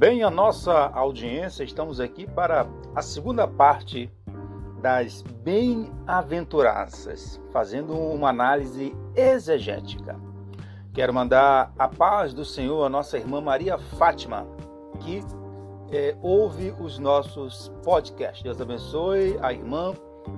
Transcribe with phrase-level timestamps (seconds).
[0.00, 4.10] Bem, a nossa audiência, estamos aqui para a segunda parte
[4.80, 10.18] das bem-aventuranças, fazendo uma análise exegética.
[10.94, 14.46] Quero mandar a paz do Senhor à nossa irmã Maria Fátima,
[15.00, 15.20] que
[15.92, 18.42] é, ouve os nossos podcasts.
[18.42, 19.92] Deus abençoe a irmã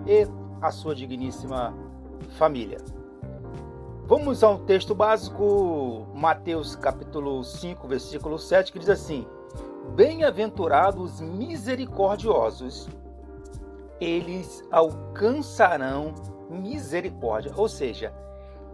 [0.05, 0.27] e
[0.61, 1.73] a sua digníssima
[2.37, 2.79] família.
[4.07, 9.25] Vamos ao texto básico, Mateus capítulo 5, versículo 7, que diz assim:
[9.95, 12.89] Bem-aventurados misericordiosos,
[14.01, 16.15] eles alcançarão
[16.49, 17.53] misericórdia.
[17.57, 18.13] Ou seja,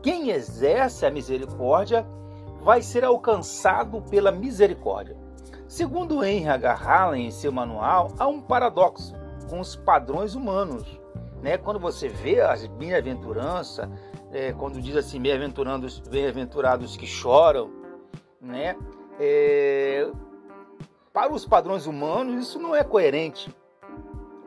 [0.02, 2.06] quem exerce a misericórdia
[2.60, 5.16] vai ser alcançado pela misericórdia.
[5.66, 7.18] Segundo Henry H.
[7.18, 9.12] Em seu manual, há um paradoxo
[9.50, 10.98] com os padrões humanos.
[11.42, 11.58] Né?
[11.58, 13.88] Quando você vê as bem-aventuranças,
[14.32, 17.70] é, quando diz assim, bem-aventurados bem que choram,
[18.40, 18.76] né?
[19.20, 20.10] É,
[21.18, 23.52] para os padrões humanos, isso não é coerente.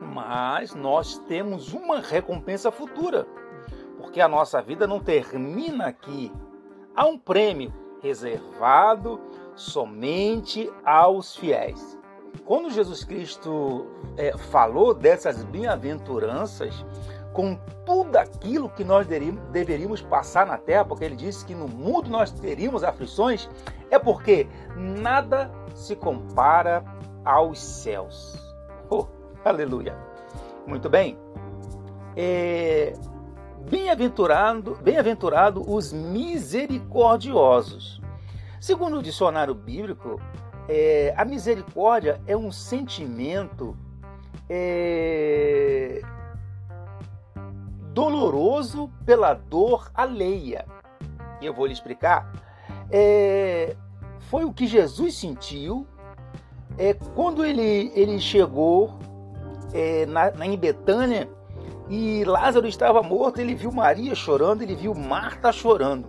[0.00, 3.26] Mas nós temos uma recompensa futura,
[3.98, 6.32] porque a nossa vida não termina aqui.
[6.96, 7.70] Há um prêmio
[8.00, 9.20] reservado
[9.54, 11.98] somente aos fiéis.
[12.46, 13.86] Quando Jesus Cristo
[14.16, 16.86] é, falou dessas bem-aventuranças,
[17.34, 22.08] com tudo aquilo que nós deveríamos passar na terra, porque ele disse que no mundo
[22.08, 23.46] nós teríamos aflições,
[23.90, 26.84] é porque nada se compara
[27.24, 28.38] aos céus.
[28.90, 29.06] Oh,
[29.44, 29.96] aleluia!
[30.66, 31.18] Muito bem.
[32.16, 32.94] É,
[33.70, 38.02] bem-aventurado, bem-aventurado os misericordiosos,
[38.62, 40.22] Segundo o dicionário bíblico,
[40.68, 43.76] é, a misericórdia é um sentimento
[44.48, 46.00] é,
[47.92, 50.64] doloroso pela dor alheia.
[51.42, 52.32] Eu vou lhe explicar.
[52.88, 53.74] É,
[54.30, 55.86] foi o que Jesus sentiu
[56.78, 58.98] é, quando ele, ele chegou
[59.72, 61.28] é, na, na, em Betânia
[61.88, 63.40] e Lázaro estava morto.
[63.40, 66.08] Ele viu Maria chorando, ele viu Marta chorando.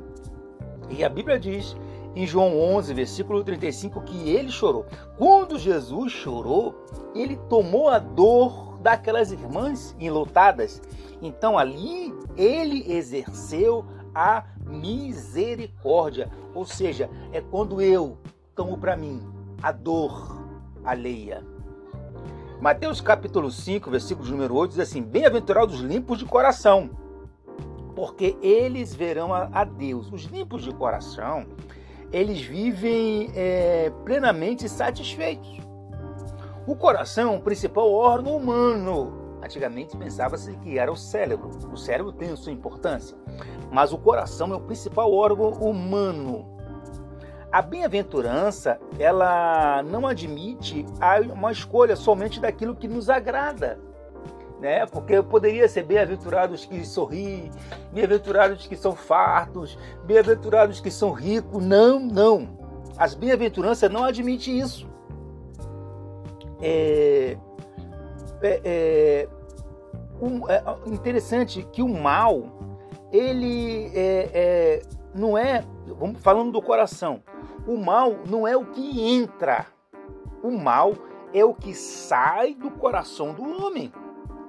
[0.89, 1.75] E a Bíblia diz
[2.15, 4.85] em João 11, versículo 35, que ele chorou.
[5.17, 6.85] Quando Jesus chorou,
[7.15, 10.81] ele tomou a dor daquelas irmãs enlutadas.
[11.21, 18.17] Então ali ele exerceu a misericórdia, ou seja, é quando eu
[18.55, 19.21] tomo para mim
[19.61, 20.41] a dor
[20.83, 21.43] alheia.
[22.59, 26.89] Mateus capítulo 5, versículo número 8 diz assim: Bem-aventurados os limpos de coração,
[27.95, 30.11] porque eles verão a Deus.
[30.11, 31.45] Os limpos de coração
[32.13, 35.57] eles vivem é, plenamente satisfeitos.
[36.67, 39.22] O coração é o principal órgão humano.
[39.43, 41.49] Antigamente pensava-se que era o cérebro.
[41.71, 43.17] O cérebro tem sua importância,
[43.71, 46.47] mas o coração é o principal órgão humano.
[47.51, 50.85] A bem-aventurança, ela não admite
[51.31, 53.79] uma escolha somente daquilo que nos agrada
[54.63, 54.85] né?
[54.85, 57.51] Porque poderia ser bem-aventurados que sorriem,
[57.91, 61.61] bem-aventurados que são fartos, bem-aventurados que são ricos.
[61.61, 62.47] Não, não.
[62.97, 64.87] As bem-aventuranças não admitem isso.
[66.61, 67.35] É,
[68.43, 69.29] é, é,
[70.21, 72.43] um, é interessante que o mal,
[73.11, 74.81] ele é, é,
[75.13, 75.63] não é,
[75.99, 77.23] vamos falando do coração,
[77.67, 79.67] o mal não é o que entra,
[80.43, 80.93] o mal
[81.33, 83.91] é o que sai do coração do homem.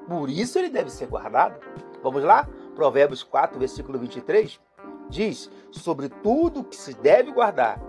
[0.09, 1.59] Por isso ele deve ser guardado.
[2.03, 2.47] Vamos lá?
[2.75, 4.61] Provérbios 4, versículo 23
[5.09, 7.81] diz: Sobre tudo que se deve guardar,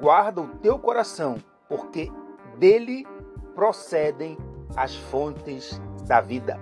[0.00, 1.36] guarda o teu coração,
[1.68, 2.10] porque
[2.58, 3.06] dele
[3.54, 4.36] procedem
[4.76, 6.58] as fontes da vida.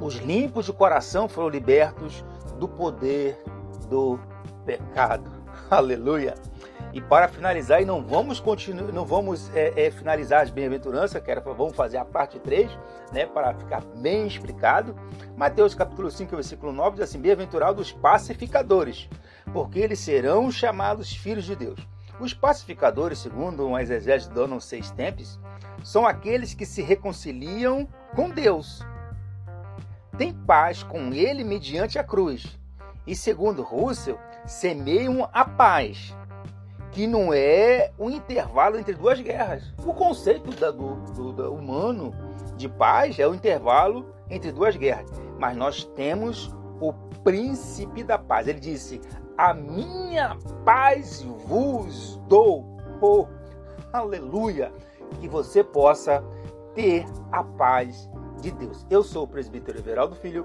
[0.00, 2.24] Os limpos de coração foram libertos
[2.58, 3.42] do poder
[3.88, 4.18] do
[4.64, 5.30] pecado.
[5.70, 6.34] Aleluia!
[6.92, 11.42] E para finalizar, e não vamos continuar, não vamos é, é, finalizar as bem-aventuranças, quero
[11.54, 12.70] vamos fazer a parte 3,
[13.12, 14.96] né, para ficar bem explicado.
[15.36, 19.10] Mateus capítulo 5, versículo 9 diz assim: Bem-aventurados os pacificadores,
[19.52, 21.78] porque eles serão chamados filhos de Deus.
[22.18, 25.38] Os pacificadores, segundo um exegese Donald Seis Tempos,
[25.86, 27.86] são aqueles que se reconciliam
[28.16, 28.84] com Deus.
[30.18, 32.58] Tem paz com ele mediante a cruz.
[33.06, 36.12] E segundo Russell, semeiam a paz
[36.90, 39.72] que não é um intervalo entre duas guerras.
[39.86, 42.12] O conceito da, do, do da humano
[42.56, 45.08] de paz é o intervalo entre duas guerras.
[45.38, 46.92] Mas nós temos o
[47.22, 48.48] príncipe da paz.
[48.48, 49.00] Ele disse:
[49.38, 52.76] A minha paz vos dou.
[53.00, 53.28] Oh,
[53.92, 54.72] aleluia!
[55.20, 56.22] Que você possa
[56.74, 58.08] ter a paz
[58.40, 58.86] de Deus.
[58.90, 60.44] Eu sou o presbítero Everaldo Filho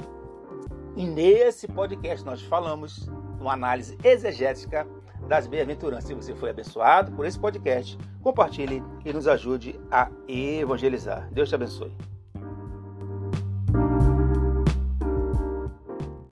[0.95, 3.09] E nesse podcast nós falamos
[3.39, 4.87] uma análise exegética
[5.27, 6.05] das bem-aventuranças.
[6.05, 11.29] Se você foi abençoado por esse podcast, compartilhe e nos ajude a evangelizar.
[11.31, 12.10] Deus te abençoe.